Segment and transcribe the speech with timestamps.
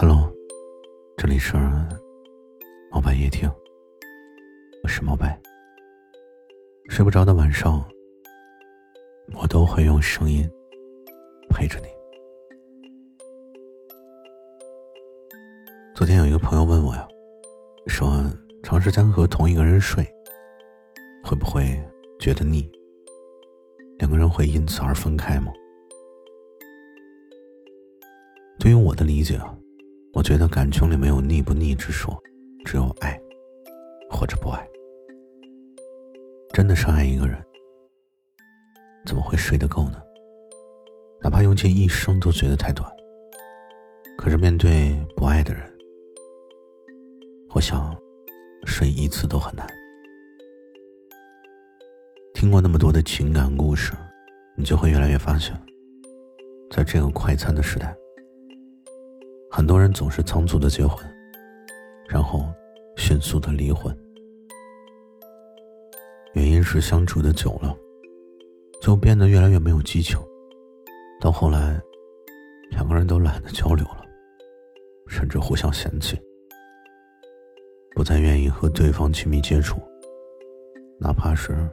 [0.00, 0.32] Hello，
[1.16, 1.56] 这里是
[2.88, 3.50] 猫白夜听，
[4.84, 5.36] 我是猫白。
[6.88, 7.84] 睡不着的晚上，
[9.34, 10.48] 我都会用声音
[11.50, 11.86] 陪着你。
[15.96, 17.08] 昨天有一个朋友问我呀，
[17.88, 18.24] 说
[18.62, 20.06] 长时间和同一个人睡，
[21.24, 21.76] 会不会
[22.20, 22.70] 觉得腻？
[23.98, 25.52] 两个人会因此而分开吗？
[28.60, 29.58] 对于我的理解啊。
[30.14, 32.20] 我觉得感情里没有腻不腻之说，
[32.64, 33.20] 只有爱，
[34.10, 34.68] 或者不爱。
[36.52, 37.38] 真的深爱一个人，
[39.06, 40.02] 怎么会睡得够呢？
[41.22, 42.90] 哪怕用尽一生都觉得太短。
[44.16, 45.62] 可是面对不爱的人，
[47.54, 47.96] 我想
[48.64, 49.64] 睡一次都很难。
[52.34, 53.92] 听过那么多的情感故事，
[54.56, 55.54] 你就会越来越发现，
[56.70, 57.96] 在这个快餐的时代。
[59.50, 61.04] 很多人总是仓促的结婚，
[62.06, 62.46] 然后
[62.96, 63.96] 迅速的离婚，
[66.34, 67.74] 原因是相处的久了，
[68.80, 70.18] 就变得越来越没有激情，
[71.18, 71.80] 到后来，
[72.70, 74.04] 两个人都懒得交流了，
[75.06, 76.20] 甚至互相嫌弃，
[77.96, 79.80] 不再愿意和对方亲密接触，
[81.00, 81.68] 哪怕是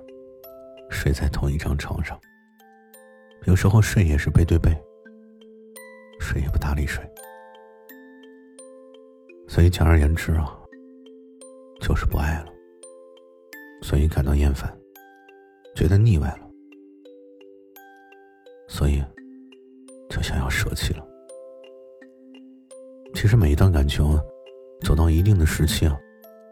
[0.89, 2.17] 睡在同一张床上，
[3.43, 4.71] 有时候睡也是背对背，
[6.21, 7.03] 谁也不搭理谁。
[9.55, 10.53] 所以，简而言之啊，
[11.79, 12.47] 就是不爱了。
[13.81, 14.69] 所以感到厌烦，
[15.73, 16.39] 觉得腻歪了，
[18.67, 19.01] 所以
[20.09, 21.07] 就想要舍弃了。
[23.13, 24.05] 其实，每一段感情
[24.81, 25.97] 走到一定的时期啊，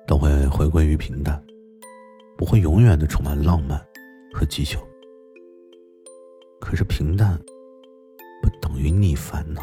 [0.08, 1.44] 都会回归于平淡，
[2.38, 3.78] 不会永远的充满浪漫
[4.34, 4.80] 和激情。
[6.62, 7.38] 可是，平淡
[8.42, 9.62] 不等于逆烦呢。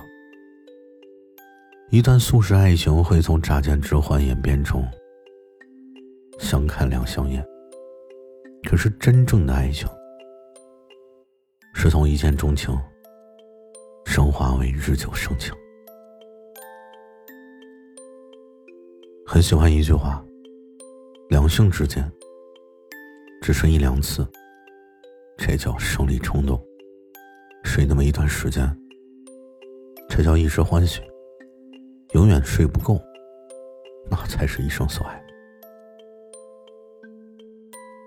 [1.90, 4.80] 一段速食爱情会从乍见之欢演变成
[6.38, 7.44] 相看两相厌，
[8.62, 9.88] 可是真正的爱情
[11.74, 12.72] 是从一见钟情
[14.06, 15.52] 升华为日久生情。
[19.26, 20.24] 很喜欢一句话：
[21.28, 22.08] 两性之间
[23.42, 24.24] 只是一两次，
[25.36, 26.56] 这叫生理冲动；
[27.64, 28.64] 睡那么一段时间，
[30.08, 31.00] 这叫一时欢喜。
[32.12, 33.00] 永远睡不够，
[34.10, 35.22] 那才是一生所爱。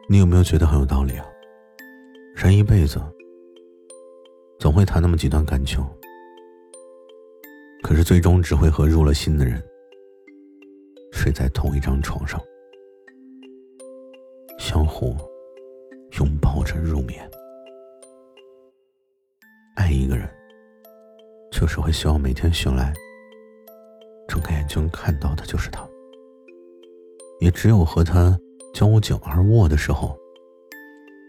[0.10, 1.26] 你有没有觉得很有道理啊？
[2.36, 3.00] 人一辈子
[4.60, 5.82] 总会谈那么几段感情，
[7.82, 9.64] 可是最终只会和入了心的人
[11.14, 12.42] 睡在同一张床上，
[14.60, 15.16] 相互
[16.20, 17.30] 拥抱着入眠。
[19.78, 20.30] 爱一个人，
[21.52, 22.94] 就是会希望每天醒来。
[24.34, 25.88] 睁开眼睛看到的就是他，
[27.40, 28.36] 也只有和他
[28.74, 30.18] 交颈而卧的时候，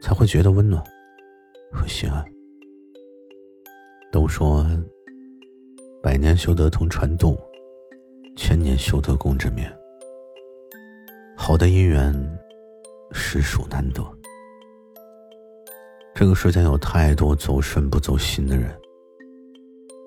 [0.01, 0.83] 才会觉得温暖
[1.71, 2.25] 和心安。
[4.11, 4.67] 都说
[6.03, 7.39] 百年修得同船渡，
[8.37, 9.71] 千年修得共枕眠。
[11.37, 12.15] 好的姻缘，
[13.13, 14.03] 实属难得。
[16.15, 18.75] 这个世间有太多走肾不走心的人，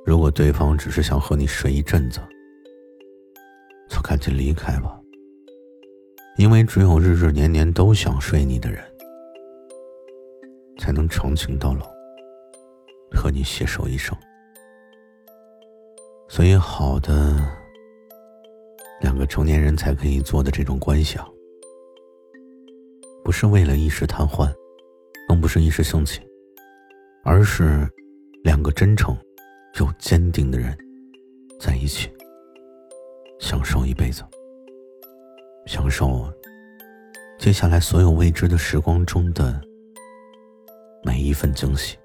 [0.03, 2.19] 如果对方只是想和你睡一阵子，
[3.87, 4.99] 就赶紧离开吧，
[6.37, 8.83] 因为只有日日年年都想睡你的人，
[10.79, 11.89] 才能长情到老，
[13.11, 14.15] 和你携手一生。
[16.29, 17.37] 所以，好的
[18.99, 21.27] 两个成年人才可以做的这种关系啊，
[23.23, 24.53] 不是为了一时贪欢，
[25.27, 26.19] 更不是一时兴起，
[27.23, 27.87] 而是
[28.43, 29.17] 两个真诚
[29.79, 30.77] 又坚定的人
[31.59, 32.09] 在一起。
[33.39, 34.23] 享受一辈子，
[35.65, 36.31] 享受
[37.37, 39.61] 接下来所有未知的时光中的
[41.03, 41.97] 每一份惊喜。